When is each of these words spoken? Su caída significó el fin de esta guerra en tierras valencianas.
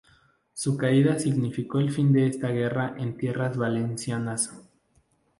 Su 0.53 0.77
caída 0.77 1.19
significó 1.19 1.77
el 1.77 1.91
fin 1.91 2.11
de 2.11 2.25
esta 2.25 2.47
guerra 2.47 2.95
en 2.97 3.17
tierras 3.17 3.55
valencianas. 3.55 4.51